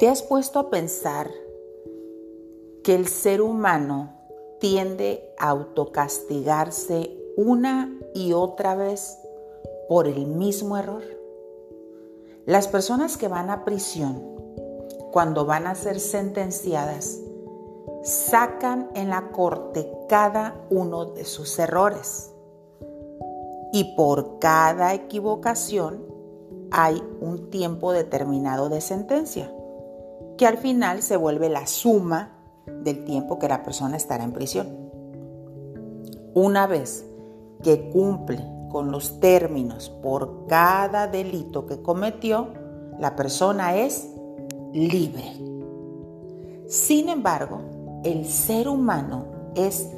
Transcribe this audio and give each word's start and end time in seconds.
¿Te 0.00 0.08
has 0.08 0.22
puesto 0.22 0.58
a 0.58 0.70
pensar 0.70 1.30
que 2.82 2.94
el 2.94 3.06
ser 3.06 3.42
humano 3.42 4.14
tiende 4.58 5.30
a 5.38 5.50
autocastigarse 5.50 7.14
una 7.36 7.94
y 8.14 8.32
otra 8.32 8.74
vez 8.74 9.18
por 9.90 10.06
el 10.06 10.24
mismo 10.24 10.78
error? 10.78 11.02
Las 12.46 12.66
personas 12.66 13.18
que 13.18 13.28
van 13.28 13.50
a 13.50 13.66
prisión, 13.66 14.22
cuando 15.12 15.44
van 15.44 15.66
a 15.66 15.74
ser 15.74 16.00
sentenciadas, 16.00 17.20
sacan 18.02 18.90
en 18.94 19.10
la 19.10 19.32
corte 19.32 19.86
cada 20.08 20.64
uno 20.70 21.04
de 21.04 21.26
sus 21.26 21.58
errores. 21.58 22.32
Y 23.74 23.94
por 23.96 24.38
cada 24.38 24.94
equivocación 24.94 26.06
hay 26.70 27.02
un 27.20 27.50
tiempo 27.50 27.92
determinado 27.92 28.70
de 28.70 28.80
sentencia, 28.80 29.54
que 30.40 30.46
al 30.46 30.56
final 30.56 31.02
se 31.02 31.18
vuelve 31.18 31.50
la 31.50 31.66
suma 31.66 32.30
del 32.64 33.04
tiempo 33.04 33.38
que 33.38 33.46
la 33.46 33.62
persona 33.62 33.98
estará 33.98 34.24
en 34.24 34.32
prisión. 34.32 34.68
Una 36.32 36.66
vez 36.66 37.04
que 37.62 37.90
cumple 37.90 38.42
con 38.70 38.90
los 38.90 39.20
términos 39.20 39.90
por 40.02 40.46
cada 40.46 41.08
delito 41.08 41.66
que 41.66 41.82
cometió, 41.82 42.54
la 42.98 43.16
persona 43.16 43.76
es 43.76 44.08
libre. 44.72 45.24
Sin 46.68 47.10
embargo, 47.10 47.60
el 48.02 48.24
ser 48.24 48.66
humano 48.66 49.26
es 49.54 49.90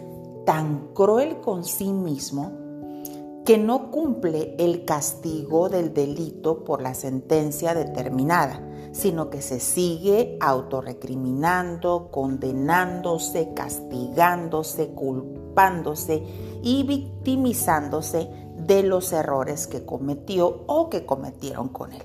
tan 0.45 0.89
cruel 0.93 1.41
con 1.41 1.63
sí 1.63 1.93
mismo 1.93 2.51
que 3.45 3.59
no 3.59 3.91
cumple 3.91 4.55
el 4.59 4.85
castigo 4.85 5.69
del 5.69 5.93
delito 5.93 6.65
por 6.65 6.81
la 6.81 6.95
sentencia 6.95 7.75
determinada, 7.75 8.61
sino 8.93 9.31
que 9.31 9.43
se 9.43 9.59
sigue 9.59 10.37
autorrecriminando, 10.41 12.11
condenándose, 12.13 13.53
castigándose, 13.55 14.91
culpándose 14.91 16.23
y 16.63 16.85
victimizándose 16.85 18.31
de 18.59 18.83
los 18.85 19.13
errores 19.13 19.67
que 19.67 19.85
cometió 19.85 20.63
o 20.67 20.89
que 20.89 21.05
cometieron 21.05 21.69
con 21.69 21.93
él. 21.93 22.03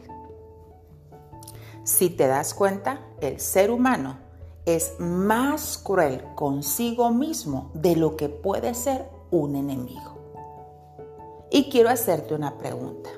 Si 1.83 2.09
te 2.09 2.27
das 2.27 2.53
cuenta, 2.53 3.01
el 3.22 3.39
ser 3.39 3.69
humano 3.69 4.17
es 4.66 4.95
más 4.99 5.77
cruel 5.77 6.23
consigo 6.35 7.11
mismo 7.11 7.72
de 7.73 7.95
lo 7.95 8.17
que 8.17 8.27
puede 8.27 8.73
ser 8.73 9.09
un 9.29 9.55
enemigo. 9.55 10.16
Y 11.50 11.70
quiero 11.70 11.90
hacerte 11.90 12.34
una 12.34 12.58
pregunta. 12.58 13.09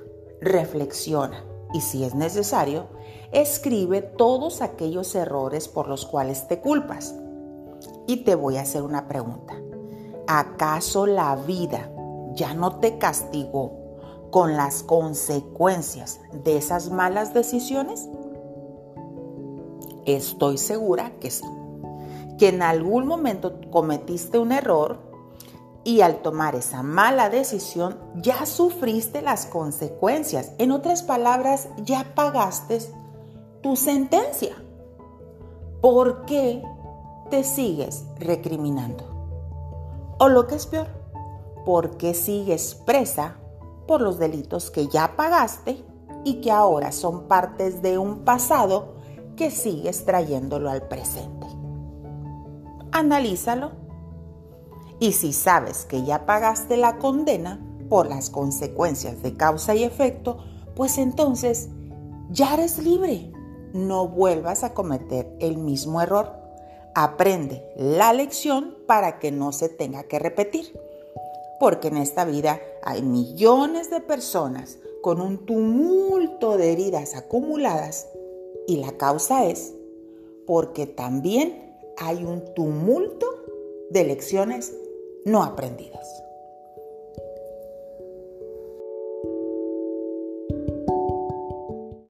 Reflexiona 0.42 1.44
y 1.74 1.82
si 1.82 2.04
es 2.04 2.16
necesario, 2.16 2.88
escribe 3.32 4.02
todos 4.02 4.62
aquellos 4.62 5.14
errores 5.16 5.68
por 5.68 5.88
los 5.88 6.06
cuales 6.06 6.48
te 6.48 6.60
culpas. 6.60 7.16
Y 8.08 8.18
te 8.24 8.36
voy 8.36 8.58
a 8.58 8.62
hacer 8.62 8.82
una 8.82 9.08
pregunta. 9.08 9.56
¿Acaso 10.28 11.06
la 11.06 11.36
vida 11.36 11.92
ya 12.34 12.54
no 12.54 12.78
te 12.80 12.98
castigó 12.98 13.74
con 14.32 14.56
las 14.56 14.84
consecuencias 14.84 16.20
de 16.32 16.58
esas 16.58 16.92
malas 16.92 17.34
decisiones? 17.34 18.08
Estoy 20.06 20.58
segura 20.58 21.14
que 21.20 21.32
sí. 21.32 21.46
Que 22.38 22.50
en 22.50 22.62
algún 22.62 23.06
momento 23.06 23.60
cometiste 23.70 24.40
un 24.40 24.52
error 24.52 25.09
y 25.90 26.02
al 26.02 26.22
tomar 26.22 26.54
esa 26.54 26.84
mala 26.84 27.32
decisión 27.32 27.98
ya 28.14 28.46
sufriste 28.46 29.24
las 29.24 29.48
consecuencias. 29.48 30.52
En 30.60 30.72
otras 30.72 31.02
palabras, 31.02 31.68
ya 31.84 32.14
pagaste 32.14 32.80
tu 33.64 33.76
sentencia. 33.76 34.56
¿Por 35.82 36.26
qué 36.26 36.62
te 37.32 37.44
sigues 37.44 38.06
recriminando? 38.20 39.04
O 40.20 40.30
lo 40.30 40.46
que 40.46 40.56
es 40.58 40.68
peor, 40.68 40.90
¿por 41.66 41.98
qué 41.98 42.14
sigues 42.14 42.76
presa 42.76 43.38
por 43.88 44.02
los 44.02 44.20
delitos 44.20 44.70
que 44.70 44.88
ya 44.90 45.16
pagaste 45.16 45.84
y 46.24 46.42
que 46.42 46.52
ahora 46.52 46.92
son 46.92 47.28
partes 47.28 47.82
de 47.82 47.98
un 47.98 48.20
pasado 48.26 48.94
que 49.36 49.50
sigues 49.50 50.06
trayéndolo 50.06 50.70
al 50.70 50.84
presente. 50.84 51.48
Analízalo. 52.92 53.89
Y 55.00 55.14
si 55.14 55.34
sabes 55.34 55.86
que 55.86 56.04
ya 56.04 56.26
pagaste 56.26 56.78
la 56.78 56.98
condena 56.98 57.66
por 57.90 58.08
las 58.08 58.30
consecuencias 58.30 59.22
de 59.24 59.36
causa 59.36 59.74
y 59.76 59.84
efecto, 59.84 60.38
pues 60.76 60.98
entonces 60.98 61.70
ya 62.30 62.54
eres 62.54 62.80
libre. 62.80 63.32
No 63.74 64.08
vuelvas 64.08 64.64
a 64.64 64.74
cometer 64.74 65.34
el 65.40 65.58
mismo 65.58 66.02
error. 66.02 66.34
Aprende 66.96 67.64
la 67.78 68.14
lección 68.14 68.76
para 68.88 69.20
que 69.20 69.32
no 69.32 69.52
se 69.52 69.70
tenga 69.70 70.04
que 70.04 70.20
repetir. 70.20 70.78
Porque 71.60 71.88
en 71.88 71.98
esta 71.98 72.26
vida 72.26 72.60
hay 72.84 73.02
millones 73.02 73.90
de 73.90 74.02
personas 74.02 74.78
con 75.02 75.22
un 75.22 75.46
tumulto 75.46 76.58
de 76.58 76.72
heridas 76.74 77.16
acumuladas 77.16 78.08
y 78.68 78.78
la 78.78 78.92
causa 78.98 79.46
es 79.46 79.74
porque 80.46 80.88
también 80.88 81.76
hay 81.98 82.24
un 82.24 82.54
tumulto 82.54 83.26
de 83.90 84.04
lecciones 84.04 84.74
no 85.26 85.44
aprendidas. 85.44 86.29